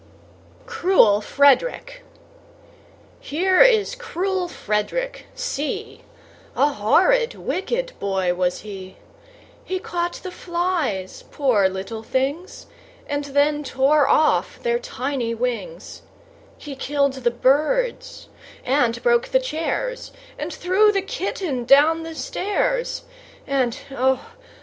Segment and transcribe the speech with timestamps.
[0.65, 2.03] Cruel Frederick
[3.19, 6.01] Here is cruel Frederick, see!
[6.55, 8.97] A horrid wicked boy was he;
[9.63, 12.65] He caught the flies, poor little things,
[13.05, 16.01] And then tore off their tiny wings,
[16.57, 18.27] He killed the birds,
[18.65, 23.03] and broke the chairs, And threw the kitten down the stairs;
[23.45, 24.31] And oh!